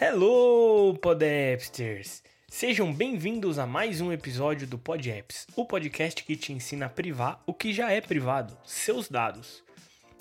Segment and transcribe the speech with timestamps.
[0.00, 2.22] Hello, Podapsters!
[2.48, 7.42] Sejam bem-vindos a mais um episódio do PodApps, o podcast que te ensina a privar
[7.46, 9.62] o que já é privado, seus dados.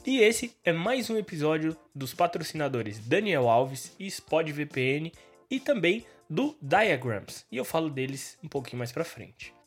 [0.05, 5.13] E esse é mais um episódio dos patrocinadores Daniel Alves e SpotVPN
[5.49, 9.57] e também do Diagrams, e eu falo deles um pouquinho mais pra frente.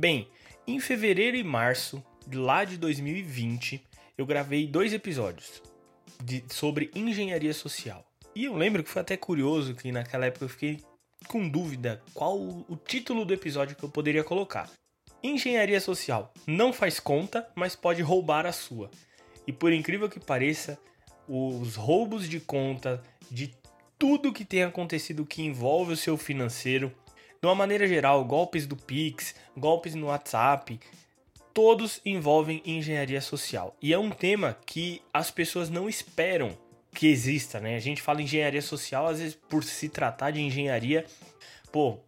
[0.00, 0.28] Bem,
[0.66, 3.84] em fevereiro e março lá de 2020,
[4.16, 5.62] eu gravei dois episódios
[6.24, 8.02] de, sobre engenharia social.
[8.34, 10.80] E eu lembro que foi até curioso que naquela época eu fiquei
[11.28, 14.70] com dúvida qual o título do episódio que eu poderia colocar.
[15.22, 18.90] Engenharia social não faz conta, mas pode roubar a sua.
[19.46, 20.78] E por incrível que pareça,
[21.28, 23.54] os roubos de conta de
[23.98, 26.90] tudo que tem acontecido que envolve o seu financeiro,
[27.40, 30.78] de uma maneira geral, golpes do Pix, golpes no WhatsApp,
[31.54, 33.76] todos envolvem engenharia social.
[33.80, 36.56] E é um tema que as pessoas não esperam
[36.92, 37.76] que exista, né?
[37.76, 41.06] A gente fala engenharia social, às vezes por se tratar de engenharia,
[41.72, 41.98] pô,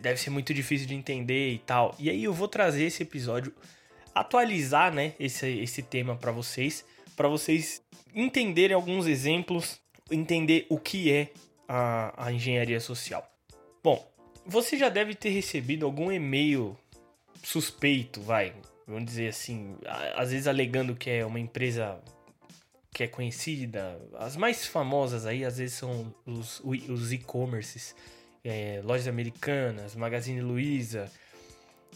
[0.00, 1.94] deve ser muito difícil de entender e tal.
[1.98, 3.54] E aí eu vou trazer esse episódio,
[4.14, 6.84] atualizar, né, esse, esse tema para vocês,
[7.16, 7.82] para vocês
[8.14, 11.30] entenderem alguns exemplos, entender o que é
[11.68, 13.26] a, a engenharia social.
[13.82, 14.04] Bom,
[14.48, 16.76] você já deve ter recebido algum e-mail
[17.44, 18.54] suspeito, vai,
[18.86, 19.76] vamos dizer assim,
[20.16, 22.00] às vezes alegando que é uma empresa
[22.92, 24.00] que é conhecida.
[24.18, 27.94] As mais famosas aí, às vezes, são os, os e-commerces,
[28.42, 31.12] é, lojas americanas, Magazine Luiza.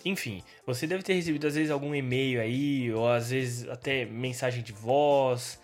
[0.04, 4.62] Enfim, você deve ter recebido às vezes algum e-mail aí, ou às vezes até mensagem
[4.62, 5.58] de voz,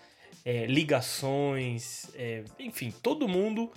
[0.44, 3.70] é, ligações, é, enfim, todo mundo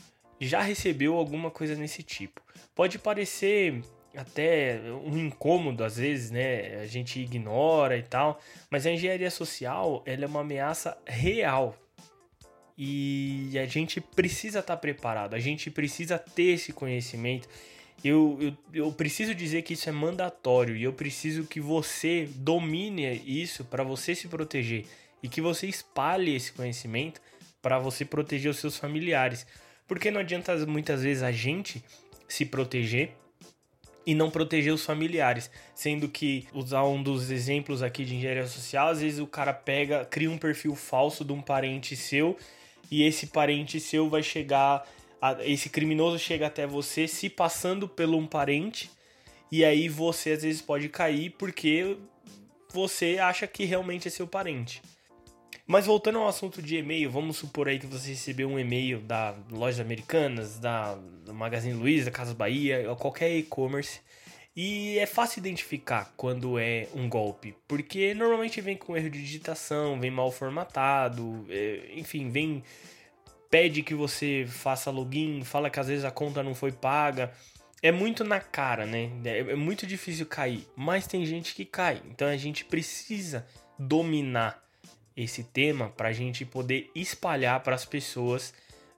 [0.47, 2.41] já recebeu alguma coisa nesse tipo.
[2.73, 3.81] Pode parecer
[4.15, 6.81] até um incômodo às vezes, né?
[6.81, 8.39] A gente ignora e tal,
[8.69, 11.75] mas a engenharia social ela é uma ameaça real
[12.77, 17.47] e a gente precisa estar tá preparado, a gente precisa ter esse conhecimento.
[18.03, 23.21] Eu, eu, eu preciso dizer que isso é mandatório e eu preciso que você domine
[23.23, 24.87] isso para você se proteger
[25.21, 27.21] e que você espalhe esse conhecimento
[27.61, 29.45] para você proteger os seus familiares.
[29.91, 31.83] Porque não adianta muitas vezes a gente
[32.25, 33.11] se proteger
[34.05, 35.51] e não proteger os familiares.
[35.75, 40.05] Sendo que, usar um dos exemplos aqui de engenharia social, às vezes o cara pega,
[40.05, 42.37] cria um perfil falso de um parente seu
[42.89, 44.87] e esse parente seu vai chegar,
[45.21, 48.89] a, esse criminoso chega até você se passando pelo um parente
[49.51, 51.97] e aí você às vezes pode cair porque
[52.71, 54.81] você acha que realmente é seu parente.
[55.71, 59.33] Mas voltando ao assunto de e-mail, vamos supor aí que você recebeu um e-mail da
[59.49, 60.97] Lojas Americanas, da
[61.29, 64.01] Magazine Luiza, Casas Bahia, qualquer e-commerce.
[64.53, 69.97] E é fácil identificar quando é um golpe, porque normalmente vem com erro de digitação,
[69.97, 72.61] vem mal formatado, é, enfim, vem
[73.49, 77.31] pede que você faça login, fala que às vezes a conta não foi paga.
[77.81, 79.09] É muito na cara, né?
[79.23, 82.01] É, é muito difícil cair, mas tem gente que cai.
[82.09, 83.47] Então a gente precisa
[83.79, 84.61] dominar
[85.15, 88.53] esse tema para a gente poder espalhar para as pessoas,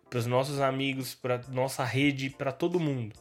[0.10, 3.16] para os nossos amigos, para nossa rede, para todo mundo.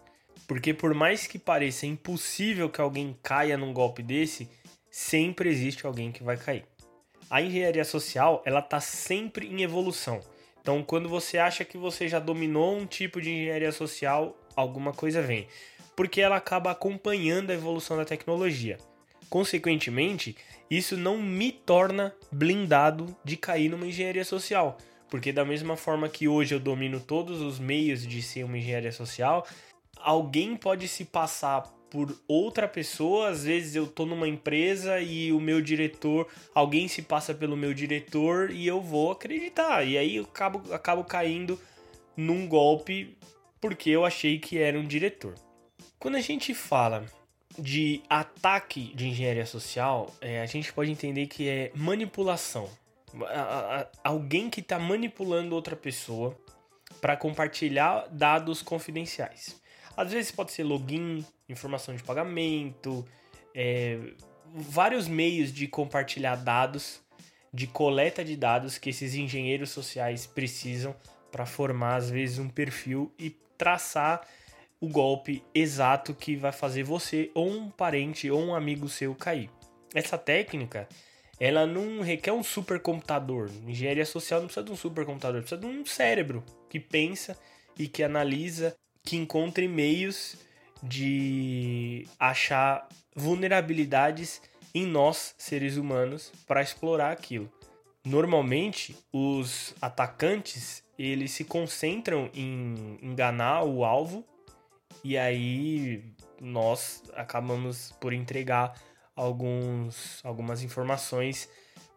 [0.46, 4.48] Porque por mais que pareça impossível que alguém caia num golpe desse,
[4.90, 6.64] sempre existe alguém que vai cair.
[7.30, 10.20] A engenharia social, ela tá sempre em evolução.
[10.60, 15.22] Então, quando você acha que você já dominou um tipo de engenharia social, alguma coisa
[15.22, 15.48] vem,
[15.96, 18.76] porque ela acaba acompanhando a evolução da tecnologia.
[19.30, 20.36] Consequentemente,
[20.76, 24.78] isso não me torna blindado de cair numa engenharia social.
[25.10, 28.92] Porque da mesma forma que hoje eu domino todos os meios de ser uma engenharia
[28.92, 29.46] social,
[29.98, 35.38] alguém pode se passar por outra pessoa, às vezes eu tô numa empresa e o
[35.38, 39.86] meu diretor, alguém se passa pelo meu diretor e eu vou acreditar.
[39.86, 41.60] E aí eu acabo, acabo caindo
[42.16, 43.14] num golpe
[43.60, 45.34] porque eu achei que era um diretor.
[45.98, 47.04] Quando a gente fala
[47.58, 52.68] de ataque de engenharia social, é, a gente pode entender que é manipulação.
[53.26, 56.38] A, a, alguém que está manipulando outra pessoa
[57.00, 59.60] para compartilhar dados confidenciais.
[59.96, 63.04] Às vezes pode ser login, informação de pagamento,
[63.54, 63.98] é,
[64.54, 67.00] vários meios de compartilhar dados,
[67.52, 70.96] de coleta de dados que esses engenheiros sociais precisam
[71.30, 74.26] para formar, às vezes, um perfil e traçar
[74.82, 79.48] o golpe exato que vai fazer você ou um parente ou um amigo seu cair.
[79.94, 80.88] Essa técnica,
[81.38, 83.48] ela não requer um supercomputador.
[83.64, 87.38] Engenharia social não precisa de um supercomputador, precisa de um cérebro que pensa
[87.78, 88.74] e que analisa,
[89.04, 90.36] que encontra meios
[90.82, 94.42] de achar vulnerabilidades
[94.74, 97.48] em nós, seres humanos, para explorar aquilo.
[98.04, 104.24] Normalmente, os atacantes eles se concentram em enganar o alvo
[105.04, 106.04] e aí
[106.40, 108.74] nós acabamos por entregar
[109.14, 111.48] alguns, algumas informações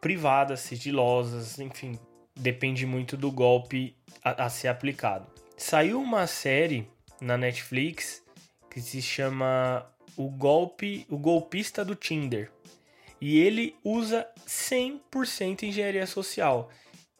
[0.01, 1.97] privadas, sigilosas, enfim,
[2.35, 5.27] depende muito do golpe a, a ser aplicado.
[5.57, 6.87] Saiu uma série
[7.21, 8.23] na Netflix
[8.69, 12.51] que se chama O Golpe, o Golpista do Tinder.
[13.21, 16.69] E ele usa 100% engenharia social.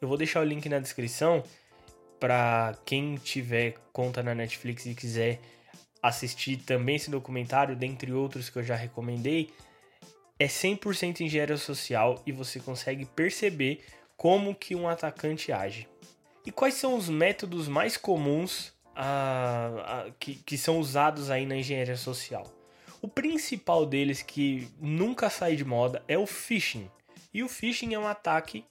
[0.02, 1.42] Eu vou deixar o link na descrição
[2.20, 5.40] para quem tiver conta na Netflix e quiser
[6.02, 9.52] assistir também esse documentário, dentre outros que eu já recomendei,
[10.38, 13.84] é 100% engenharia social e você consegue perceber
[14.18, 15.88] como que um atacante age.
[16.46, 21.56] E quais são os métodos mais comuns a, a, que, que são usados aí na
[21.56, 22.46] engenharia social?
[23.02, 26.90] O principal deles que nunca sai de moda é o phishing.
[27.34, 28.66] E o phishing é um ataque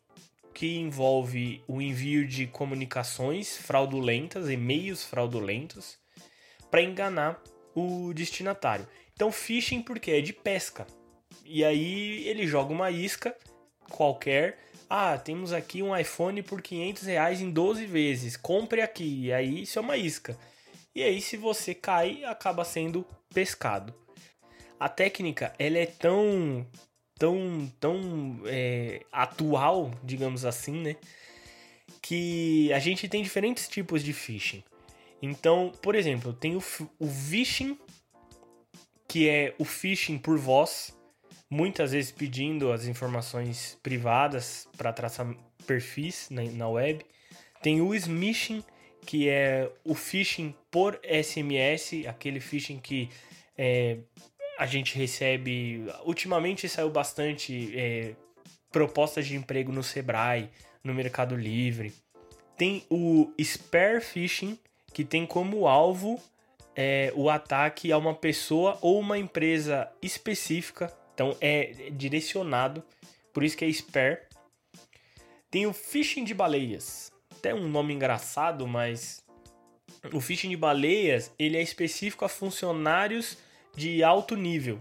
[0.55, 5.99] que envolve o envio de comunicações fraudulentas, e-mails fraudulentos,
[6.75, 7.41] para enganar
[7.73, 8.85] o destinatário.
[9.15, 10.85] Então, phishing porque é de pesca.
[11.45, 13.33] E aí ele joga uma isca
[13.89, 14.59] qualquer.
[14.91, 18.37] Ah, temos aqui um iPhone por 500 reais em 12 vezes.
[18.37, 19.27] Compre aqui.
[19.27, 20.37] E aí isso é uma isca.
[20.93, 23.95] E aí se você cai, acaba sendo pescado.
[24.81, 26.67] A técnica ela é tão
[27.17, 30.97] tão tão é, atual, digamos assim, né?
[32.03, 34.65] Que a gente tem diferentes tipos de phishing.
[35.25, 36.63] Então, por exemplo, tem o,
[36.99, 37.79] o phishing,
[39.09, 40.95] que é o phishing por voz,
[41.49, 45.35] muitas vezes pedindo as informações privadas para traçar
[45.67, 47.07] perfis na, na, web.
[47.63, 48.63] Tem o smishing,
[49.07, 53.09] que é o phishing por SMS, aquele phishing que
[53.57, 54.01] é,
[54.59, 55.87] a gente recebe.
[56.05, 58.15] Ultimamente saiu bastante é,
[58.71, 60.51] propostas de emprego no Sebrae,
[60.83, 61.95] no Mercado Livre.
[62.59, 64.59] Tem o spear phishing,
[64.95, 66.23] que tem como alvo
[66.77, 70.91] é, o ataque a uma pessoa ou uma empresa específica.
[71.13, 72.83] Então é direcionado,
[73.33, 74.19] por isso que é spare.
[75.51, 77.13] Tem o phishing de baleias.
[77.37, 79.23] Até um nome engraçado, mas
[80.13, 83.37] o phishing de baleias ele é específico a funcionários
[83.77, 84.81] de alto nível.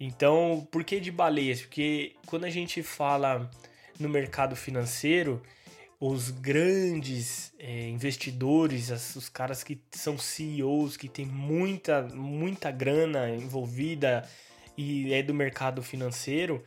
[0.00, 1.60] Então, por que de baleias?
[1.62, 3.50] Porque quando a gente fala
[3.98, 5.42] no mercado financeiro,
[6.00, 13.30] os grandes é, investidores, as, os caras que são CEOs, que tem muita, muita grana
[13.30, 14.28] envolvida
[14.76, 16.62] e é do mercado financeiro,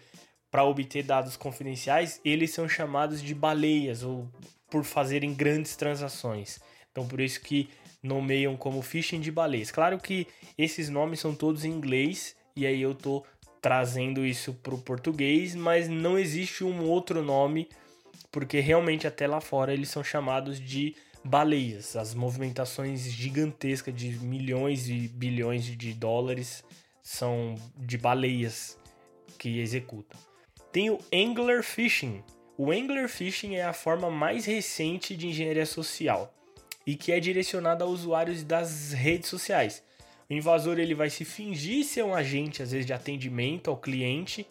[0.49, 4.29] para obter dados confidenciais, eles são chamados de baleias ou
[4.69, 6.59] por fazerem grandes transações.
[6.91, 7.69] Então, por isso que
[8.03, 9.71] nomeiam como phishing de baleias.
[9.71, 10.27] Claro que
[10.57, 13.23] esses nomes são todos em inglês e aí eu tô
[13.61, 17.69] trazendo isso para o português, mas não existe um outro nome
[18.31, 24.89] porque realmente até lá fora eles são chamados de baleias, as movimentações gigantescas de milhões
[24.89, 26.63] e bilhões de dólares
[27.03, 28.77] são de baleias
[29.37, 30.19] que executam.
[30.71, 32.23] Tem o angler fishing.
[32.57, 36.33] O angler fishing é a forma mais recente de engenharia social
[36.85, 39.83] e que é direcionada a usuários das redes sociais.
[40.29, 44.47] O invasor ele vai se fingir ser um agente, às vezes de atendimento ao cliente,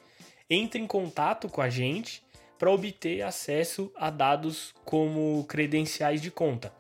[0.49, 2.23] entra em contato com a gente
[2.61, 6.71] para obter acesso a dados como credenciais de conta.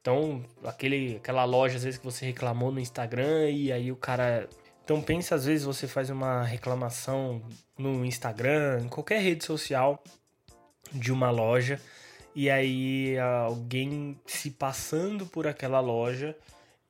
[0.00, 4.48] Então, aquele, aquela loja às vezes que você reclamou no Instagram e aí o cara.
[4.84, 7.42] Então pensa às vezes você faz uma reclamação
[7.76, 10.00] no Instagram, em qualquer rede social
[10.92, 11.80] de uma loja
[12.34, 16.36] e aí alguém se passando por aquela loja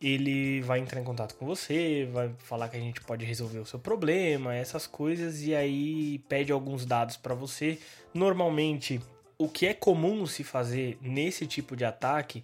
[0.04, 3.64] ele vai entrar em contato com você, vai falar que a gente pode resolver o
[3.64, 7.78] seu problema, essas coisas, e aí pede alguns dados para você.
[8.12, 9.00] Normalmente,
[9.38, 12.42] o que é comum se fazer nesse tipo de ataque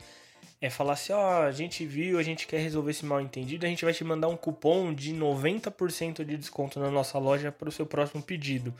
[0.58, 3.66] é falar assim: ó, oh, a gente viu, a gente quer resolver esse mal entendido,
[3.66, 7.68] a gente vai te mandar um cupom de 90% de desconto na nossa loja para
[7.68, 8.72] o seu próximo pedido.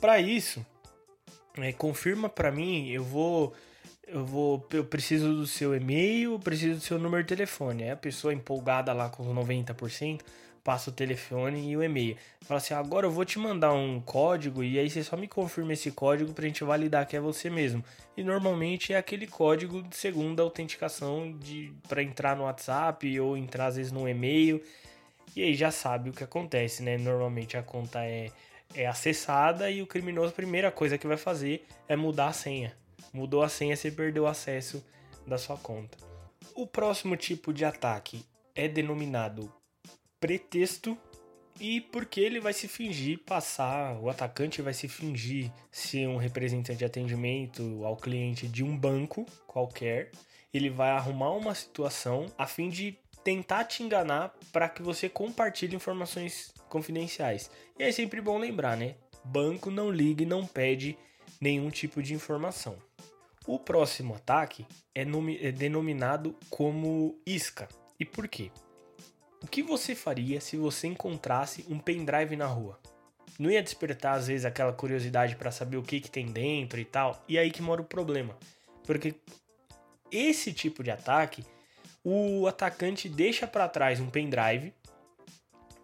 [0.00, 0.64] Para isso,
[1.58, 3.52] é, confirma para mim, eu vou
[4.06, 7.82] eu vou, eu preciso do seu e-mail, preciso do seu número de telefone.
[7.82, 10.20] Aí a pessoa empolgada lá com 90%,
[10.62, 12.16] passa o telefone e o e-mail.
[12.42, 15.72] Fala assim: agora eu vou te mandar um código e aí você só me confirma
[15.72, 17.84] esse código pra gente validar que é você mesmo.
[18.16, 23.66] E normalmente é aquele código de segunda autenticação de para entrar no WhatsApp ou entrar
[23.66, 24.62] às vezes no e-mail.
[25.34, 26.96] E aí já sabe o que acontece, né?
[26.96, 28.30] Normalmente a conta é,
[28.74, 32.74] é acessada e o criminoso, a primeira coisa que vai fazer é mudar a senha
[33.12, 34.84] mudou a senha, você perdeu o acesso
[35.26, 35.98] da sua conta.
[36.54, 38.24] O próximo tipo de ataque
[38.54, 39.52] é denominado
[40.20, 40.96] pretexto
[41.60, 46.78] e porque ele vai se fingir passar, o atacante vai se fingir ser um representante
[46.78, 50.10] de atendimento ao cliente de um banco qualquer.
[50.52, 55.74] Ele vai arrumar uma situação a fim de tentar te enganar para que você compartilhe
[55.74, 57.50] informações confidenciais.
[57.78, 58.94] E é sempre bom lembrar, né?
[59.24, 60.96] Banco não liga e não pede
[61.40, 62.76] nenhum tipo de informação.
[63.46, 67.68] O próximo ataque é, é denominado como isca.
[67.98, 68.50] E por quê?
[69.42, 72.80] O que você faria se você encontrasse um pendrive na rua?
[73.38, 76.84] Não ia despertar às vezes aquela curiosidade para saber o que, que tem dentro e
[76.84, 77.22] tal?
[77.28, 78.36] E aí que mora o problema.
[78.84, 79.14] Porque
[80.10, 81.44] esse tipo de ataque,
[82.02, 84.72] o atacante deixa para trás um pendrive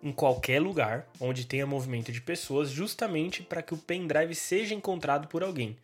[0.03, 5.29] em qualquer lugar onde tenha movimento de pessoas, justamente para que o pendrive seja encontrado
[5.29, 5.77] por alguém.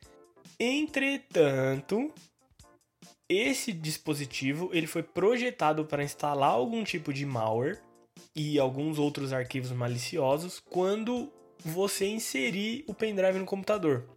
[0.59, 2.13] Entretanto,
[3.29, 7.81] esse dispositivo ele foi projetado para instalar algum tipo de malware
[8.35, 11.33] e alguns outros arquivos maliciosos quando
[11.65, 14.09] você inserir o pendrive no computador.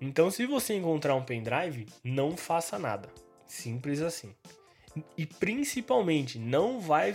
[0.00, 3.08] Então, se você encontrar um pendrive, não faça nada.
[3.46, 4.34] Simples assim.
[5.16, 7.14] E principalmente, não vai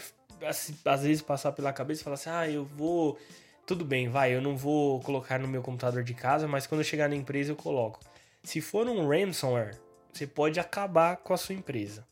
[0.86, 3.18] às vezes passar pela cabeça e falar assim: ah, eu vou.
[3.66, 6.86] Tudo bem, vai, eu não vou colocar no meu computador de casa, mas quando eu
[6.86, 8.00] chegar na empresa eu coloco.
[8.42, 9.78] Se for um ransomware,
[10.14, 12.08] você pode acabar com a sua empresa.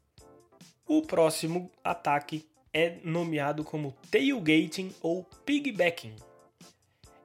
[0.85, 6.15] O próximo ataque é nomeado como tailgating ou piggybacking.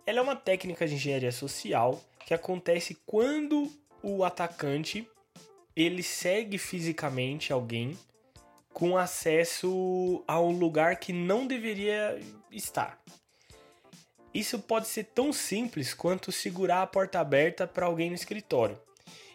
[0.07, 3.69] Ela é uma técnica de engenharia social que acontece quando
[4.01, 5.09] o atacante
[5.75, 7.99] ele segue fisicamente alguém
[8.73, 13.01] com acesso a um lugar que não deveria estar.
[14.33, 18.79] Isso pode ser tão simples quanto segurar a porta aberta para alguém no escritório.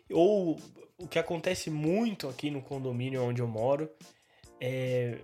[0.10, 0.60] Ou
[0.98, 3.90] o que acontece muito aqui no condomínio onde eu moro
[4.60, 5.20] é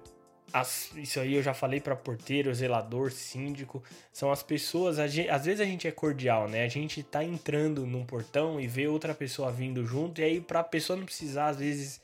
[0.53, 5.45] as, isso aí eu já falei para porteiro, zelador, síndico, são as pessoas, gente, às
[5.45, 6.65] vezes a gente é cordial, né?
[6.65, 10.61] A gente tá entrando num portão e vê outra pessoa vindo junto e aí pra
[10.63, 12.01] pessoa não precisar às vezes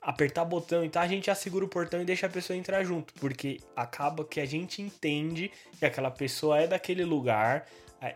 [0.00, 3.12] apertar botão e tá, a gente assegura o portão e deixa a pessoa entrar junto,
[3.14, 7.66] porque acaba que a gente entende que aquela pessoa é daquele lugar,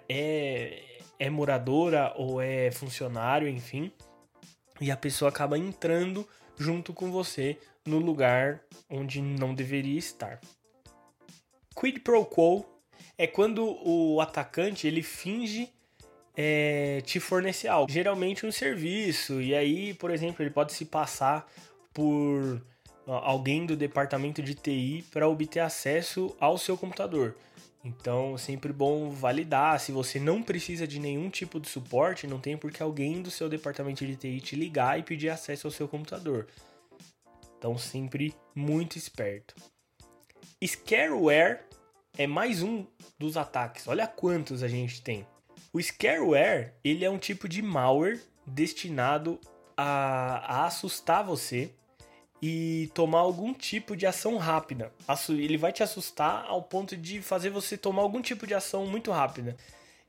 [0.09, 0.85] é
[1.19, 3.93] é moradora ou é funcionário, enfim
[4.81, 6.27] e a pessoa acaba entrando
[6.59, 10.41] junto com você no lugar onde não deveria estar.
[11.79, 12.65] Quid pro quo
[13.17, 15.71] é quando o atacante ele finge
[16.37, 21.47] é, te fornecer algo, geralmente um serviço, e aí, por exemplo, ele pode se passar
[21.93, 22.63] por
[23.07, 27.37] alguém do departamento de TI para obter acesso ao seu computador.
[27.83, 29.81] Então, sempre bom validar.
[29.81, 33.31] Se você não precisa de nenhum tipo de suporte, não tem por que alguém do
[33.31, 36.47] seu departamento de TI te ligar e pedir acesso ao seu computador.
[37.57, 39.55] Então, sempre muito esperto.
[40.63, 41.61] Scareware
[42.19, 42.87] é mais um
[43.19, 43.89] dos ataques.
[43.89, 45.27] Olha quantos a gente tem.
[45.73, 49.41] O scareware, ele é um tipo de malware destinado
[49.77, 51.73] a, a assustar você
[52.43, 54.93] e tomar algum tipo de ação rápida.
[55.29, 59.11] Ele vai te assustar ao ponto de fazer você tomar algum tipo de ação muito
[59.11, 59.57] rápida.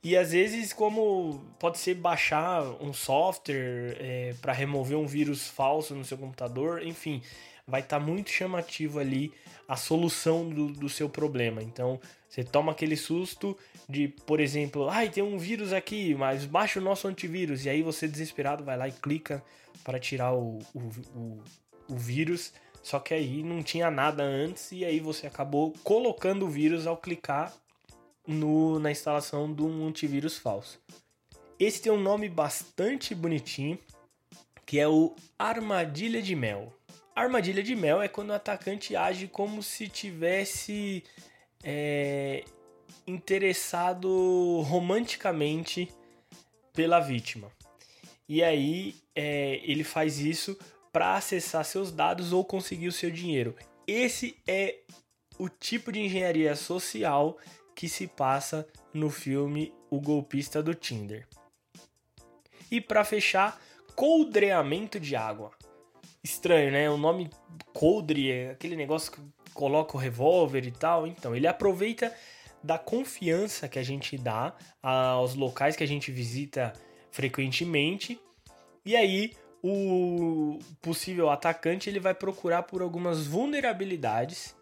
[0.02, 5.94] E às vezes, como pode ser baixar um software é, para remover um vírus falso
[5.94, 7.22] no seu computador, enfim,
[7.66, 9.32] vai estar tá muito chamativo ali
[9.68, 11.62] a solução do, do, seu problema.
[11.62, 13.56] Então, você toma aquele susto
[13.88, 17.64] de, por exemplo, ai, tem um vírus aqui, mas baixa o nosso antivírus.
[17.64, 19.42] E aí você, desesperado, vai lá e clica
[19.84, 20.80] para tirar o, o,
[21.14, 21.42] o
[21.92, 26.50] o vírus, só que aí não tinha nada antes e aí você acabou colocando o
[26.50, 27.54] vírus ao clicar
[28.26, 30.80] no, na instalação de um antivírus falso.
[31.58, 33.78] Esse tem um nome bastante bonitinho,
[34.66, 36.72] que é o armadilha de mel.
[37.14, 41.04] armadilha de mel é quando o atacante age como se tivesse
[41.62, 42.44] é,
[43.06, 45.88] interessado romanticamente
[46.72, 47.50] pela vítima.
[48.28, 50.58] E aí é, ele faz isso
[50.92, 53.56] para acessar seus dados ou conseguir o seu dinheiro.
[53.86, 54.80] Esse é
[55.38, 57.38] o tipo de engenharia social
[57.74, 61.26] que se passa no filme O Golpista do Tinder.
[62.70, 63.60] E para fechar,
[63.96, 65.50] coldreamento de água.
[66.22, 66.88] Estranho, né?
[66.88, 67.30] O nome
[67.72, 69.20] coldre é aquele negócio que
[69.52, 71.06] coloca o revólver e tal.
[71.06, 72.14] Então, ele aproveita
[72.62, 76.72] da confiança que a gente dá aos locais que a gente visita
[77.10, 78.20] frequentemente.
[78.84, 84.54] E aí o possível atacante ele vai procurar por algumas vulnerabilidades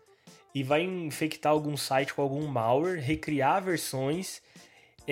[0.54, 4.42] e vai infectar algum site com algum malware, recriar versões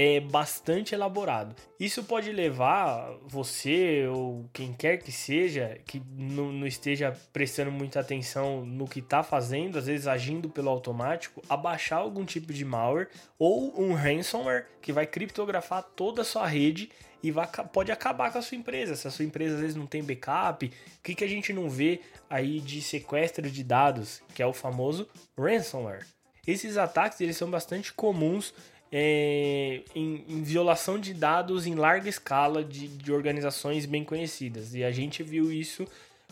[0.00, 1.56] é bastante elaborado.
[1.80, 8.64] Isso pode levar você ou quem quer que seja que não, esteja prestando muita atenção
[8.64, 13.08] no que está fazendo, às vezes agindo pelo automático, a baixar algum tipo de malware
[13.36, 16.90] ou um ransomware que vai criptografar toda a sua rede
[17.20, 18.94] e vai, pode acabar com a sua empresa.
[18.94, 21.68] Se a sua empresa às vezes não tem backup, o que, que a gente não
[21.68, 26.06] vê aí de sequestro de dados, que é o famoso ransomware.
[26.46, 28.54] Esses ataques eles são bastante comuns
[28.90, 34.74] é, em, em, violação de dados em larga escala de, de organizações bem conhecidas.
[34.74, 35.86] E a gente viu isso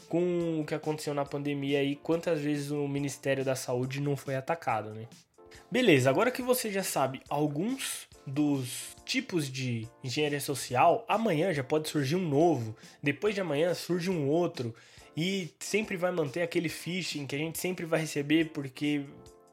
[0.08, 4.36] com o que aconteceu na pandemia aí, quantas vezes o Ministério da Saúde não foi
[4.36, 5.06] atacado, né?
[5.70, 11.88] Beleza, agora que você já sabe alguns dos tipos de engenharia social, amanhã já pode
[11.88, 14.74] surgir um novo, depois de amanhã surge um outro,
[15.16, 19.04] e sempre vai manter aquele phishing que a gente sempre vai receber porque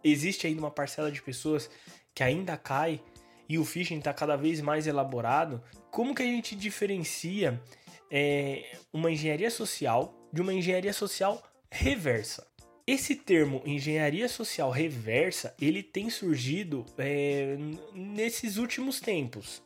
[0.03, 1.69] existe ainda uma parcela de pessoas
[2.13, 3.01] que ainda cai
[3.47, 7.61] e o phishing está cada vez mais elaborado, como que a gente diferencia
[8.09, 11.41] é, uma engenharia social de uma engenharia social
[11.71, 12.47] reversa?
[12.85, 17.57] Esse termo engenharia social reversa ele tem surgido é,
[17.93, 19.61] nesses últimos tempos,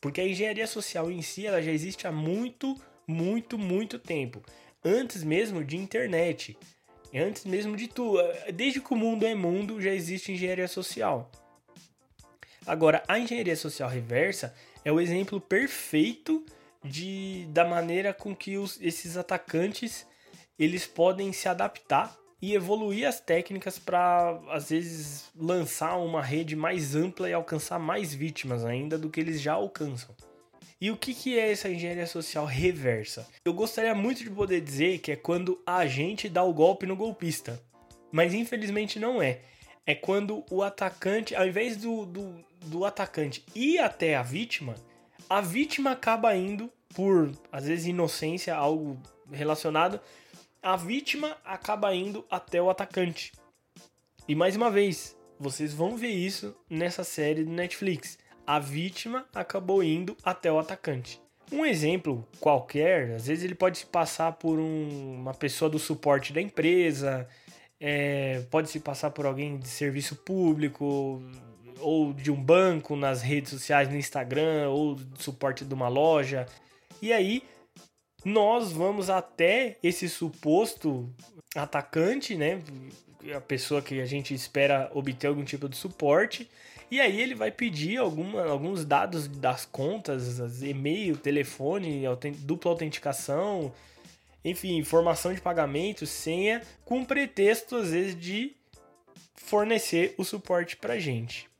[0.00, 4.42] porque a engenharia social em si ela já existe há muito, muito, muito tempo,
[4.84, 6.56] antes mesmo de internet,
[7.14, 8.18] antes mesmo de tudo.
[8.54, 11.30] Desde que o mundo é mundo já existe engenharia social.
[12.66, 14.54] Agora, a engenharia social reversa
[14.84, 16.44] é o exemplo perfeito
[16.84, 20.06] de, da maneira com que os, esses atacantes
[20.58, 26.96] eles podem se adaptar e evoluir as técnicas para às vezes lançar uma rede mais
[26.96, 30.14] ampla e alcançar mais vítimas ainda do que eles já alcançam.
[30.80, 33.28] E o que, que é essa engenharia social reversa?
[33.44, 36.96] Eu gostaria muito de poder dizer que é quando a gente dá o golpe no
[36.96, 37.62] golpista,
[38.10, 39.42] mas infelizmente não é.
[39.86, 44.74] É quando o atacante, ao invés do, do, do atacante ir até a vítima,
[45.28, 49.00] a vítima acaba indo por, às vezes, inocência, algo
[49.30, 49.98] relacionado,
[50.62, 53.32] a vítima acaba indo até o atacante.
[54.28, 58.18] E mais uma vez, vocês vão ver isso nessa série do Netflix.
[58.46, 61.20] A vítima acabou indo até o atacante.
[61.50, 66.32] Um exemplo qualquer, às vezes ele pode se passar por um, uma pessoa do suporte
[66.32, 67.28] da empresa,
[67.80, 71.22] é, pode se passar por alguém de serviço público,
[71.82, 76.46] ou de um banco nas redes sociais, no Instagram, ou suporte de uma loja.
[77.00, 77.42] E aí
[78.24, 81.12] nós vamos até esse suposto
[81.54, 82.62] atacante, né?
[83.34, 86.48] A pessoa que a gente espera obter algum tipo de suporte.
[86.90, 92.02] E aí ele vai pedir alguma, alguns dados das contas, e-mail, telefone,
[92.38, 93.72] dupla autenticação,
[94.44, 98.54] enfim, informação de pagamento, senha, com pretexto às vezes de
[99.34, 101.51] fornecer o suporte pra gente.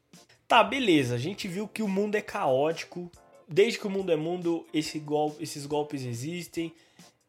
[0.53, 1.15] Tá, beleza.
[1.15, 3.11] A gente viu que o mundo é caótico.
[3.49, 6.75] Desde que o mundo é mundo, esse gol esses golpes existem.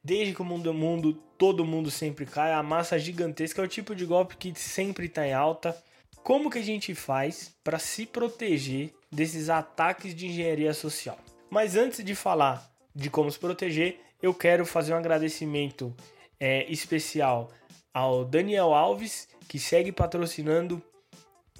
[0.03, 2.51] Desde que o mundo é mundo, todo mundo sempre cai.
[2.51, 5.73] A massa gigantesca é o tipo de golpe que sempre está em alta.
[6.17, 11.17] Como que a gente faz para se proteger desses ataques de engenharia social?
[11.49, 15.95] Mas antes de falar de como se proteger, eu quero fazer um agradecimento
[16.37, 17.49] é, especial
[17.93, 20.83] ao Daniel Alves, que segue patrocinando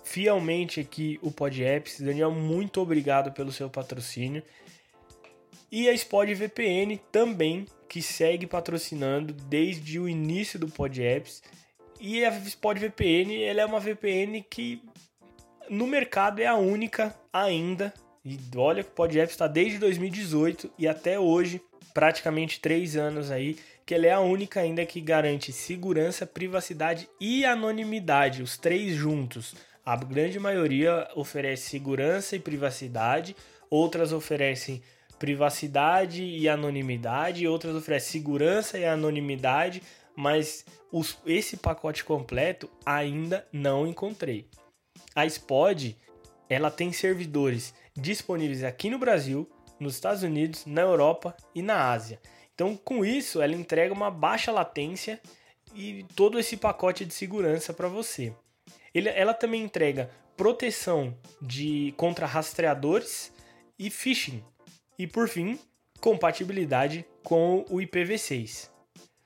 [0.04, 2.02] fielmente aqui o PodApps.
[2.02, 4.44] Daniel, muito obrigado pelo seu patrocínio.
[5.72, 11.42] E a Spod VPN também, que segue patrocinando desde o início do PodApps.
[12.00, 14.84] E a Spod VPN, ela é uma VPN que
[15.70, 17.94] no mercado é a única ainda.
[18.24, 21.62] E olha que o PodApps está desde 2018 e até hoje,
[21.94, 27.44] praticamente três anos aí, que ela é a única ainda que garante segurança, privacidade e
[27.44, 29.56] anonimidade, os três juntos.
[29.86, 33.36] A grande maioria oferece segurança e privacidade,
[33.70, 34.82] outras oferecem
[35.20, 39.84] privacidade e anonimidade, outras oferecem segurança e anonimidade,
[40.16, 44.48] mas os, esse pacote completo ainda não encontrei.
[45.14, 45.98] A Spod
[46.50, 52.22] ela tem servidores disponíveis aqui no Brasil, nos Estados Unidos, na Europa e na Ásia.
[52.54, 55.20] Então, com isso, ela entrega uma baixa latência
[55.74, 58.34] e todo esse pacote de segurança para você.
[58.94, 63.32] Ele, ela também entrega proteção de contra rastreadores
[63.78, 64.44] e phishing.
[64.98, 65.60] E por fim,
[66.00, 68.70] compatibilidade com o IPv6.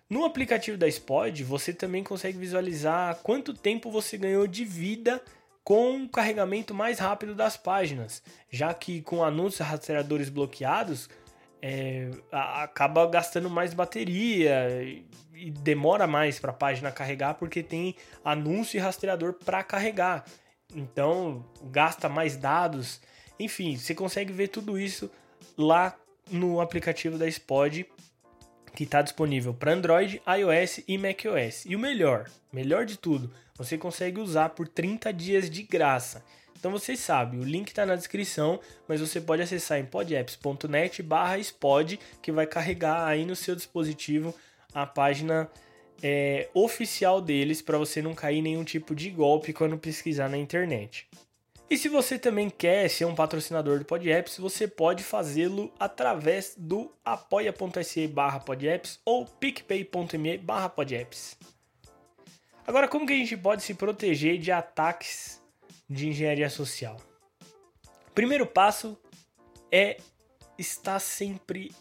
[0.10, 5.22] No aplicativo da Spod, você também consegue visualizar quanto tempo você ganhou de vida
[5.64, 11.10] com o carregamento mais rápido das páginas, já que com anúncios rastreadores bloqueados,
[11.62, 14.70] é, acaba gastando mais bateria
[15.38, 17.96] e demora mais para a página carregar porque tem
[18.26, 20.26] anúncio e rastreador para carregar.
[20.76, 23.00] Então gasta mais dados
[23.40, 25.10] Enfim, você consegue ver tudo isso
[25.58, 25.96] lá
[26.32, 27.86] no aplicativo da Spod,
[28.76, 31.66] que está disponível para Android, iOS e macOS.
[31.66, 36.24] E o melhor, melhor de tudo, você consegue usar por 30 dias de graça.
[36.60, 41.38] Então você sabe, o link está na descrição, mas você pode acessar em podapps.net barra
[41.38, 44.34] spod, que vai carregar aí no seu dispositivo
[44.74, 45.50] a página
[46.02, 51.08] é, oficial deles para você não cair nenhum tipo de golpe quando pesquisar na internet.
[51.70, 56.94] E se você também quer ser um patrocinador do PodApps, você pode fazê-lo através do
[57.04, 61.38] apoia.se barra podapps ou picpay.me barra podapps.
[62.66, 65.42] Agora, como que a gente pode se proteger de ataques
[65.90, 66.98] de engenharia social?
[68.16, 68.98] Primeiro passo
[69.70, 69.98] é
[70.58, 71.72] estar sempre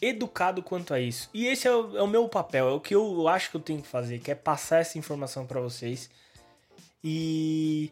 [0.00, 1.30] educado quanto a isso.
[1.32, 3.60] E esse é o, é o, meu papel, é o que eu acho que eu
[3.60, 6.10] tenho que fazer, que é passar essa informação para vocês
[7.02, 7.90] e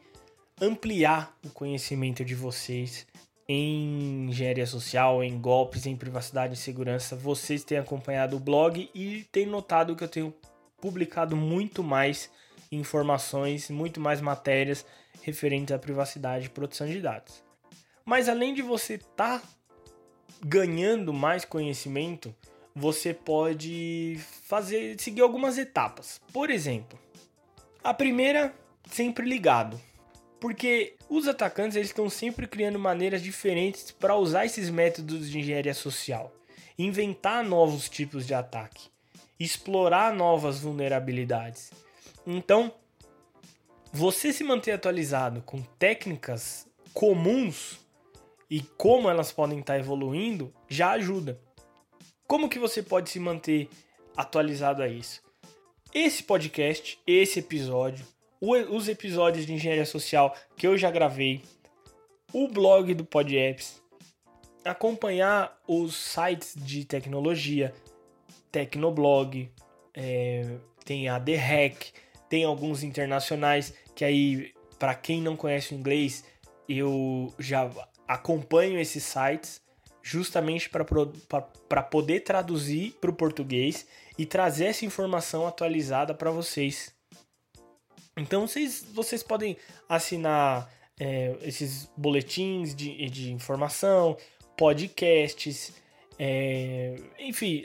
[0.61, 3.07] ampliar o conhecimento de vocês
[3.49, 7.17] em engenharia social, em golpes, em privacidade e segurança.
[7.17, 10.35] Vocês têm acompanhado o blog e têm notado que eu tenho
[10.81, 12.31] publicado muito mais
[12.71, 14.85] informações, muito mais matérias
[15.21, 17.43] referentes à privacidade e proteção de dados.
[18.05, 19.49] Mas além de você estar tá
[20.45, 22.35] ganhando mais conhecimento,
[22.75, 26.21] você pode fazer seguir algumas etapas.
[26.33, 26.99] Por exemplo,
[27.83, 28.55] a primeira,
[28.91, 29.81] sempre ligado.
[30.41, 35.75] Porque os atacantes eles estão sempre criando maneiras diferentes para usar esses métodos de engenharia
[35.75, 36.35] social,
[36.77, 38.89] inventar novos tipos de ataque,
[39.39, 41.71] explorar novas vulnerabilidades.
[42.27, 42.75] Então,
[43.93, 47.79] você se manter atualizado com técnicas comuns
[48.53, 51.41] e como elas podem estar evoluindo já ajuda.
[52.27, 53.67] Como que você pode se manter
[54.15, 55.23] atualizado a isso?
[55.95, 58.05] Esse podcast, esse episódio,
[58.39, 61.41] os episódios de engenharia social que eu já gravei,
[62.31, 63.81] o blog do PodApps,
[64.63, 67.73] acompanhar os sites de tecnologia,
[68.51, 69.51] Tecnoblog,
[69.95, 71.87] é, tem a The Hack,
[72.29, 76.23] tem alguns internacionais que aí, para quem não conhece o inglês,
[76.69, 77.71] eu já
[78.15, 79.61] acompanho esses sites
[80.03, 83.87] justamente para poder traduzir para o português
[84.19, 86.93] e trazer essa informação atualizada para vocês.
[88.17, 89.57] Então vocês, vocês podem
[89.89, 94.17] assinar é, esses boletins de, de informação,
[94.57, 95.73] podcasts,
[96.19, 97.65] é, enfim,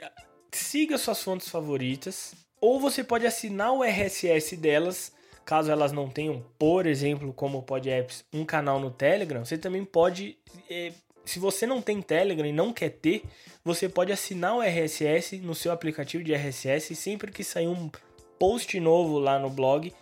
[0.51, 2.33] siga suas fontes favoritas.
[2.62, 5.12] Ou você pode assinar o RSS delas
[5.47, 9.86] caso elas não tenham, por exemplo, como o PodApps, um canal no Telegram, você também
[9.86, 10.38] pode.
[10.69, 10.91] É,
[11.23, 13.23] se você não tem Telegram e não quer ter,
[13.63, 17.89] você pode assinar o RSS no seu aplicativo de RSS e sempre que sair um
[18.38, 19.93] post novo lá no blog,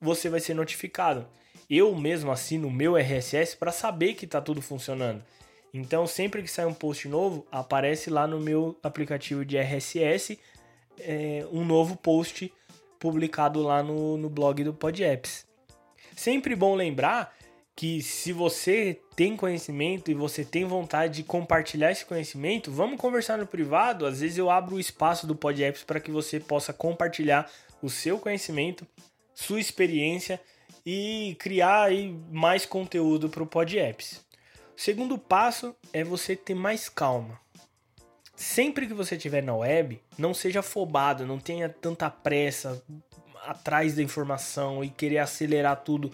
[0.00, 1.28] você vai ser notificado.
[1.70, 5.22] Eu mesmo assino o meu RSS para saber que está tudo funcionando.
[5.72, 10.38] Então, sempre que sai um post novo, aparece lá no meu aplicativo de RSS
[10.98, 12.52] é, um novo post
[12.98, 15.46] publicado lá no, no blog do PodApps.
[16.16, 17.36] Sempre bom lembrar
[17.78, 23.38] que se você tem conhecimento e você tem vontade de compartilhar esse conhecimento, vamos conversar
[23.38, 24.04] no privado.
[24.04, 27.48] Às vezes eu abro o espaço do PodApps para que você possa compartilhar
[27.80, 28.84] o seu conhecimento,
[29.32, 30.40] sua experiência
[30.84, 34.24] e criar aí mais conteúdo para o PodApps.
[34.76, 37.40] O segundo passo é você ter mais calma.
[38.38, 42.80] Sempre que você estiver na web, não seja afobado, não tenha tanta pressa
[43.44, 46.12] atrás da informação e querer acelerar tudo.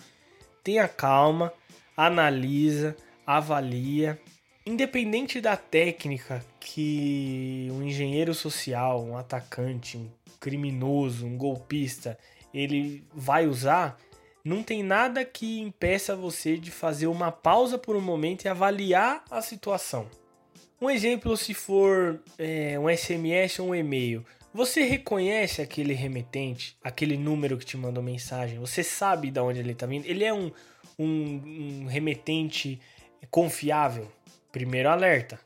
[0.62, 1.52] Tenha calma,
[1.94, 4.18] analisa, avalia.
[4.64, 10.08] Independente da técnica que um engenheiro social, um atacante, um
[10.40, 12.18] criminoso, um golpista,
[12.54, 13.98] ele vai usar,
[14.42, 19.22] não tem nada que impeça você de fazer uma pausa por um momento e avaliar
[19.30, 20.08] a situação.
[20.80, 27.16] Um exemplo, se for é, um SMS ou um e-mail, você reconhece aquele remetente, aquele
[27.16, 28.58] número que te mandou mensagem?
[28.58, 30.06] Você sabe de onde ele está vindo?
[30.06, 30.52] Ele é um,
[30.98, 32.80] um, um remetente
[33.30, 34.10] confiável?
[34.52, 35.40] Primeiro alerta.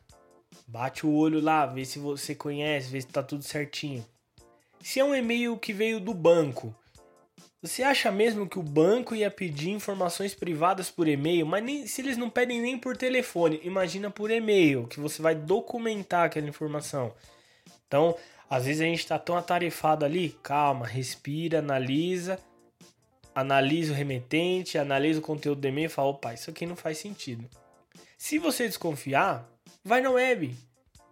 [0.67, 4.05] Bate o olho lá, vê se você conhece, vê se está tudo certinho.
[4.81, 6.75] Se é um e-mail que veio do banco,
[7.61, 11.45] você acha mesmo que o banco ia pedir informações privadas por e-mail?
[11.45, 15.35] Mas nem, se eles não pedem nem por telefone, imagina por e-mail, que você vai
[15.35, 17.13] documentar aquela informação.
[17.87, 18.17] Então,
[18.49, 22.39] às vezes a gente está tão atarefado ali, calma, respira, analisa,
[23.35, 26.99] analisa o remetente, analisa o conteúdo do e-mail e fala, opa, isso aqui não faz
[26.99, 27.49] sentido.
[28.17, 29.49] Se você desconfiar,
[29.85, 30.55] vai na web,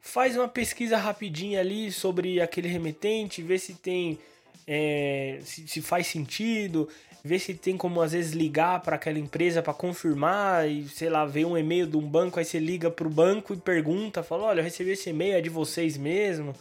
[0.00, 4.18] faz uma pesquisa rapidinha ali sobre aquele remetente, vê se tem
[4.66, 6.88] é, se, se, faz sentido,
[7.22, 11.24] ver se tem como às vezes ligar para aquela empresa para confirmar e sei lá,
[11.24, 14.60] ver um e-mail de um banco, aí você liga pro banco e pergunta, fala: "Olha,
[14.60, 16.52] eu recebi esse e-mail é de vocês mesmo?"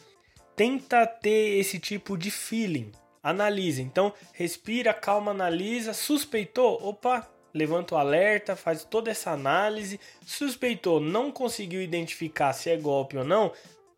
[0.55, 2.91] Tenta ter esse tipo de feeling.
[3.21, 3.81] Analisa.
[3.81, 6.79] Então, respira, calma, analisa, suspeitou?
[6.81, 9.99] Opa, levanta o alerta, faz toda essa análise.
[10.25, 13.51] Suspeitou, não conseguiu identificar se é golpe ou não?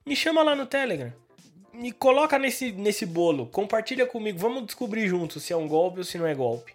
[0.03, 1.13] Me chama lá no Telegram
[1.77, 6.03] me coloca nesse, nesse bolo, compartilha comigo, vamos descobrir juntos se é um golpe ou
[6.03, 6.73] se não é golpe.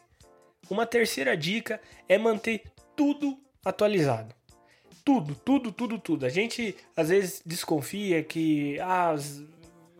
[0.71, 2.63] Uma terceira dica é manter
[2.95, 4.33] tudo atualizado.
[5.05, 6.25] Tudo, tudo, tudo, tudo.
[6.25, 9.17] A gente às vezes desconfia que ah,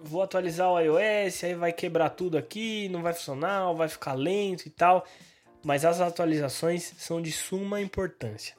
[0.01, 4.67] vou atualizar o iOS, aí vai quebrar tudo aqui, não vai funcionar, vai ficar lento
[4.67, 5.05] e tal.
[5.65, 8.55] Mas as atualizações são de suma importância.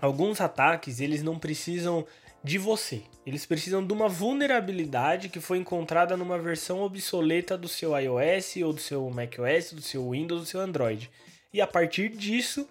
[0.00, 2.06] Alguns ataques, eles não precisam
[2.46, 3.02] de você.
[3.26, 8.72] Eles precisam de uma vulnerabilidade que foi encontrada numa versão obsoleta do seu iOS ou
[8.72, 11.10] do seu macOS, do seu Windows, do seu Android.
[11.52, 12.68] E a partir disso,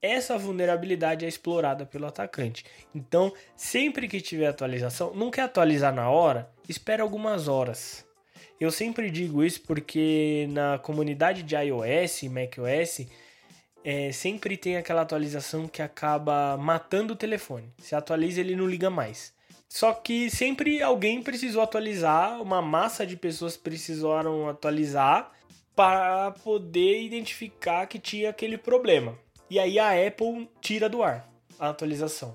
[0.00, 2.64] essa vulnerabilidade é explorada pelo atacante.
[2.94, 8.06] Então, sempre que tiver atualização, não quer atualizar na hora, espera algumas horas.
[8.60, 13.08] Eu sempre digo isso porque na comunidade de iOS e macOS
[13.88, 17.72] é, sempre tem aquela atualização que acaba matando o telefone.
[17.78, 19.32] Se atualiza, ele não liga mais.
[19.68, 25.30] Só que sempre alguém precisou atualizar, uma massa de pessoas precisaram atualizar
[25.76, 29.16] para poder identificar que tinha aquele problema.
[29.48, 32.34] E aí a Apple tira do ar a atualização.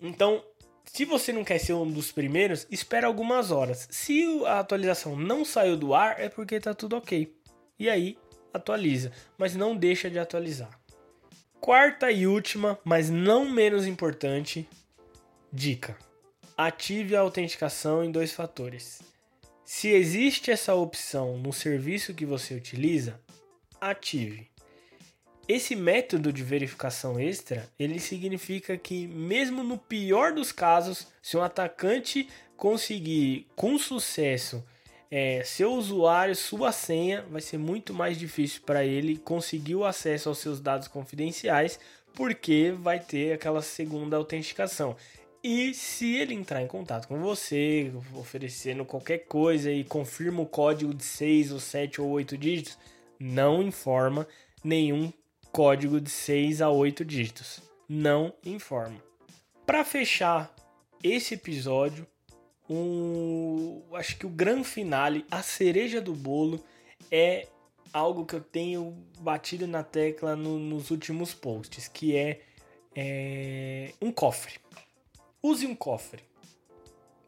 [0.00, 0.42] Então,
[0.84, 3.86] se você não quer ser um dos primeiros, espera algumas horas.
[3.88, 7.32] Se a atualização não saiu do ar, é porque está tudo ok.
[7.78, 8.16] E aí
[8.52, 10.70] atualiza, mas não deixa de atualizar.
[11.60, 14.68] Quarta e última, mas não menos importante,
[15.52, 15.96] dica:
[16.56, 19.00] ative a autenticação em dois fatores.
[19.64, 23.20] Se existe essa opção no serviço que você utiliza,
[23.80, 24.50] ative.
[25.48, 31.42] Esse método de verificação extra, ele significa que mesmo no pior dos casos, se um
[31.42, 34.64] atacante conseguir com sucesso
[35.14, 40.30] é, seu usuário, sua senha, vai ser muito mais difícil para ele conseguir o acesso
[40.30, 41.78] aos seus dados confidenciais,
[42.14, 44.96] porque vai ter aquela segunda autenticação.
[45.44, 50.94] E se ele entrar em contato com você, oferecendo qualquer coisa e confirma o código
[50.94, 52.78] de 6 ou 7 ou 8 dígitos,
[53.20, 54.26] não informa
[54.64, 55.12] nenhum
[55.50, 57.60] código de 6 a 8 dígitos.
[57.86, 58.96] Não informa.
[59.66, 60.54] Para fechar
[61.04, 62.06] esse episódio,
[62.72, 66.62] um, acho que o grande finale, a cereja do bolo,
[67.10, 67.48] é
[67.92, 72.40] algo que eu tenho batido na tecla no, nos últimos posts, que é,
[72.94, 74.54] é, um cofre.
[75.42, 76.22] Use um cofre.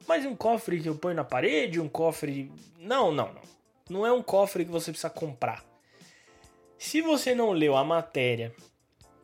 [0.07, 2.51] Mas um cofre que eu ponho na parede, um cofre.
[2.79, 3.43] Não, não, não.
[3.89, 5.65] Não é um cofre que você precisa comprar.
[6.79, 8.55] Se você não leu a matéria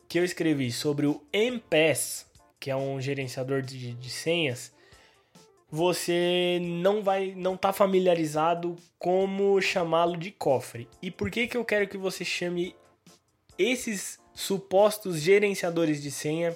[0.07, 2.25] que eu escrevi sobre o MPass,
[2.59, 4.71] que é um gerenciador de, de senhas,
[5.71, 10.87] você não vai não tá familiarizado como chamá-lo de cofre.
[11.01, 12.75] E por que que eu quero que você chame
[13.57, 16.55] esses supostos gerenciadores de senha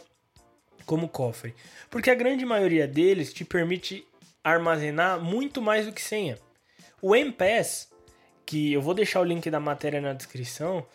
[0.85, 1.55] como cofre?
[1.89, 4.05] Porque a grande maioria deles te permite
[4.43, 6.37] armazenar muito mais do que senha.
[7.01, 7.89] O MPass,
[8.45, 10.85] que eu vou deixar o link da matéria na descrição,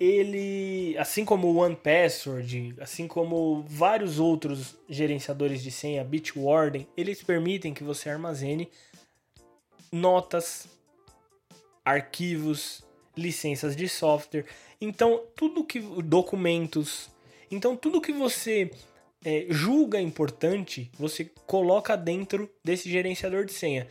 [0.00, 7.74] ele, assim como o OnePassword, assim como vários outros gerenciadores de senha, Bitwarden, eles permitem
[7.74, 8.70] que você armazene
[9.90, 10.68] notas,
[11.84, 12.84] arquivos,
[13.16, 14.46] licenças de software.
[14.80, 17.10] Então, tudo que documentos,
[17.50, 18.70] então tudo que você
[19.24, 23.88] é, julga importante, você coloca dentro desse gerenciador de senha.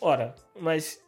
[0.00, 1.00] Ora, mas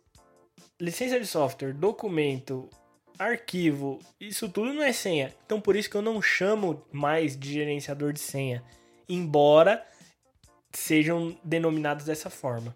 [0.80, 2.70] licença de software, documento,
[3.18, 5.34] arquivo, isso tudo não é senha.
[5.44, 8.62] Então por isso que eu não chamo mais de gerenciador de senha,
[9.08, 9.84] embora
[10.72, 12.74] sejam denominados dessa forma.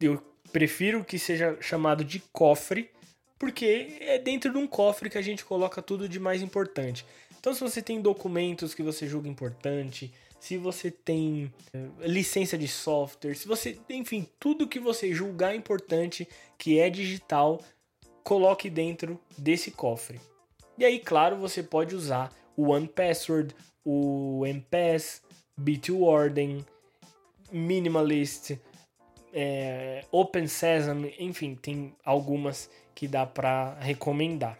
[0.00, 2.90] Eu prefiro que seja chamado de cofre,
[3.38, 7.04] porque é dentro de um cofre que a gente coloca tudo de mais importante.
[7.38, 10.12] Então se você tem documentos que você julga importante,
[10.44, 16.28] se você tem eh, licença de software, se você, enfim, tudo que você julgar importante
[16.58, 17.62] que é digital,
[18.24, 20.18] coloque dentro desse cofre.
[20.78, 25.22] E aí, claro, você pode usar o OnePassword, o MPass,
[25.56, 26.64] Bitwarden,
[27.52, 28.58] Minimalist,
[29.32, 34.58] é, Open Sesame, enfim, tem algumas que dá para recomendar.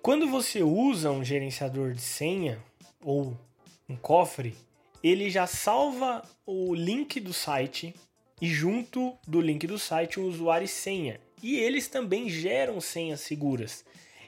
[0.00, 2.58] Quando você usa um gerenciador de senha
[3.04, 3.36] ou
[3.88, 4.56] um cofre,
[5.02, 7.94] ele já salva o link do site
[8.40, 13.20] e junto do link do site o usuário e senha e eles também geram senhas
[13.20, 13.84] seguras.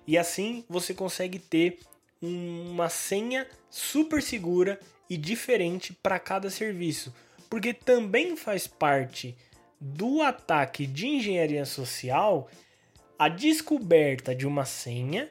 [0.07, 1.79] E assim você consegue ter
[2.20, 7.14] uma senha super segura e diferente para cada serviço,
[7.49, 9.37] porque também faz parte
[9.81, 12.49] do ataque de engenharia social
[13.18, 15.31] a descoberta de uma senha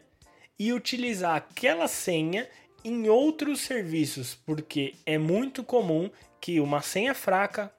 [0.58, 2.48] e utilizar aquela senha
[2.84, 7.74] em outros serviços, porque é muito comum que uma senha fraca,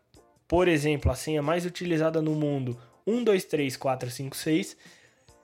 [0.47, 4.77] por exemplo, a senha mais utilizada no mundo, 123456,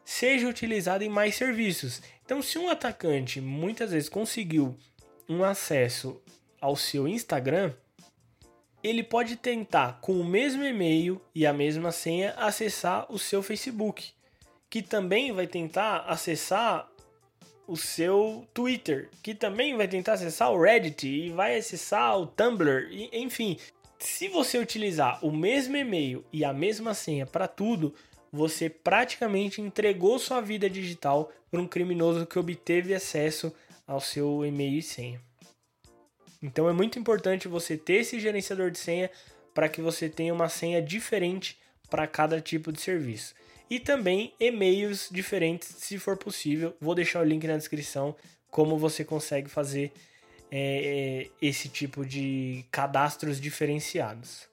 [0.04, 2.00] seja utilizada em mais serviços.
[2.24, 4.76] Então, se um atacante muitas vezes conseguiu
[5.28, 6.20] um acesso
[6.60, 7.72] ao seu Instagram,
[8.82, 14.12] ele pode tentar, com o mesmo e-mail e a mesma senha, acessar o seu Facebook,
[14.70, 16.88] que também vai tentar acessar
[17.66, 22.88] o seu Twitter, que também vai tentar acessar o Reddit e vai acessar o Tumblr,
[22.92, 23.58] e, enfim.
[23.98, 27.94] Se você utilizar o mesmo e-mail e a mesma senha para tudo,
[28.32, 33.54] você praticamente entregou sua vida digital para um criminoso que obteve acesso
[33.86, 35.20] ao seu e-mail e senha.
[36.42, 39.10] Então é muito importante você ter esse gerenciador de senha
[39.54, 43.34] para que você tenha uma senha diferente para cada tipo de serviço
[43.70, 46.76] e também e-mails diferentes, se for possível.
[46.80, 48.14] Vou deixar o link na descrição
[48.50, 49.92] como você consegue fazer é,
[50.50, 54.48] é, esse tipo de cadastros diferenciados.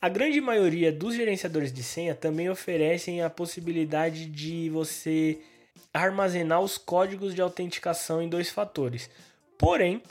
[0.00, 5.40] A grande maioria dos gerenciadores de senha também oferecem a possibilidade de você
[5.94, 9.08] armazenar os códigos de autenticação em dois fatores.
[9.56, 10.02] Porém,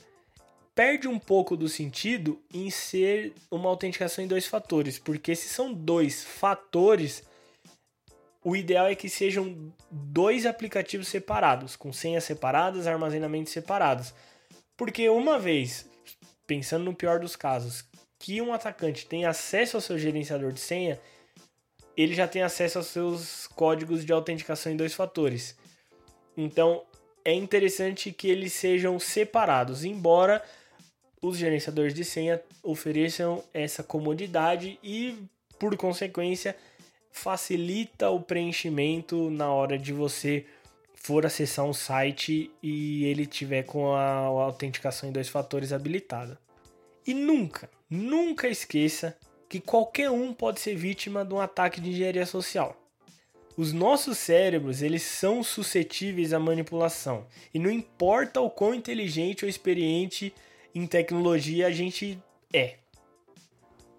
[0.73, 5.73] perde um pouco do sentido em ser uma autenticação em dois fatores, porque se são
[5.73, 7.23] dois fatores,
[8.43, 14.13] o ideal é que sejam dois aplicativos separados, com senhas separadas, armazenamentos separados.
[14.81, 15.87] Porque uma vez,
[16.47, 17.85] pensando no pior dos casos,
[18.17, 20.99] que um atacante tem acesso ao seu gerenciador de senha,
[21.95, 25.55] ele já tem acesso aos seus códigos de autenticação em dois fatores.
[26.35, 26.81] Então,
[27.23, 30.43] é interessante que eles sejam separados, embora
[31.21, 35.15] os gerenciadores de senha ofereçam essa comodidade e,
[35.59, 36.55] por consequência,
[37.11, 40.43] facilita o preenchimento na hora de você
[41.03, 46.39] for acessar um site e ele tiver com a autenticação em dois fatores habilitada.
[47.05, 49.17] E nunca, nunca esqueça
[49.49, 52.77] que qualquer um pode ser vítima de um ataque de engenharia social.
[53.57, 57.25] Os nossos cérebros, eles são suscetíveis à manipulação.
[57.53, 60.33] E não importa o quão inteligente ou experiente
[60.73, 62.17] em tecnologia a gente
[62.53, 62.75] é.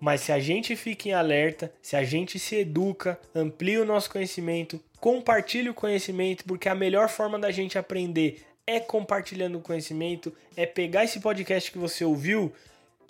[0.02, 4.10] Mas se a gente fica em alerta, se a gente se educa, amplia o nosso
[4.10, 10.34] conhecimento, compartilha o conhecimento, porque a melhor forma da gente aprender é compartilhando o conhecimento,
[10.56, 12.52] é pegar esse podcast que você ouviu,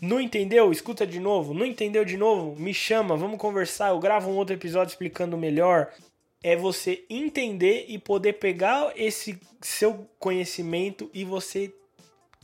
[0.02, 0.70] não entendeu?
[0.70, 1.54] Escuta de novo.
[1.54, 2.60] Não entendeu de novo?
[2.60, 3.88] Me chama, vamos conversar.
[3.88, 5.90] Eu gravo um outro episódio explicando melhor.
[6.42, 11.72] É você entender e poder pegar esse seu conhecimento e você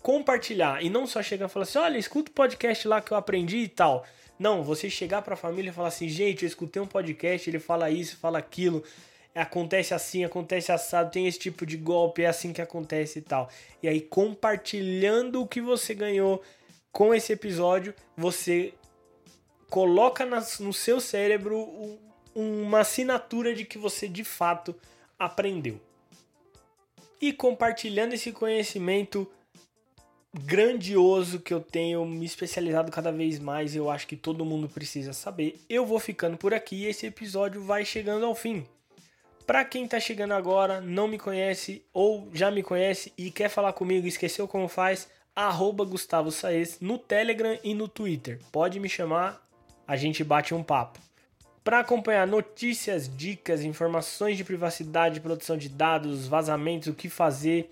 [0.01, 0.83] compartilhar.
[0.83, 3.59] E não só chegar e falar assim: olha, escuta o podcast lá que eu aprendi
[3.59, 4.07] e tal.
[4.39, 7.59] Não, você chegar para a família e falar assim, gente, eu escutei um podcast, ele
[7.59, 8.85] fala isso, fala aquilo,
[9.35, 13.49] acontece assim, acontece assado, tem esse tipo de golpe, é assim que acontece e tal.
[13.83, 16.43] E aí, compartilhando o que você ganhou
[16.93, 18.73] com esse episódio, você
[19.69, 21.99] coloca no seu cérebro
[22.35, 24.75] uma assinatura de que você de fato
[25.19, 25.81] aprendeu.
[27.21, 29.29] E compartilhando esse conhecimento
[30.45, 35.13] grandioso que eu tenho me especializado cada vez mais, eu acho que todo mundo precisa
[35.13, 35.61] saber.
[35.69, 38.67] Eu vou ficando por aqui e esse episódio vai chegando ao fim.
[39.47, 43.73] Para quem está chegando agora, não me conhece ou já me conhece e quer falar
[43.73, 48.39] comigo esqueceu como faz, arroba Gustavo Saez no Telegram e no Twitter.
[48.53, 49.43] Pode me chamar,
[49.87, 50.99] a gente bate um papo.
[51.65, 57.71] Para acompanhar notícias, dicas, informações de privacidade, produção de dados, vazamentos, o que fazer,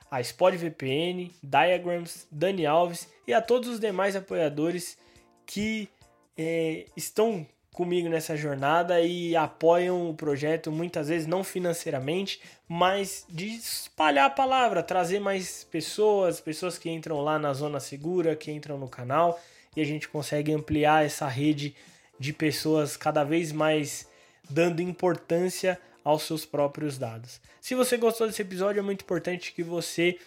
[0.09, 4.97] a SpotVPN, Diagrams, Dani Alves e a todos os demais apoiadores
[5.45, 5.89] que
[6.37, 13.47] é, estão comigo nessa jornada e apoiam o projeto, muitas vezes não financeiramente, mas de
[13.47, 18.77] espalhar a palavra, trazer mais pessoas, pessoas que entram lá na zona segura, que entram
[18.77, 19.41] no canal
[19.75, 21.75] e a gente consegue ampliar essa rede
[22.19, 24.07] de pessoas cada vez mais
[24.47, 27.41] dando importância aos seus próprios dados.
[27.59, 30.19] Se você gostou desse episódio, é muito importante que você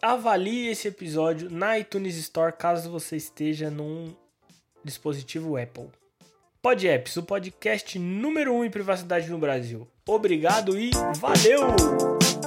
[0.00, 4.14] avalie esse episódio na iTunes Store caso você esteja num
[4.82, 6.03] dispositivo Apple.
[6.64, 9.86] PodApps, o podcast número 1 um em privacidade no Brasil.
[10.08, 10.90] Obrigado e
[11.20, 12.43] valeu!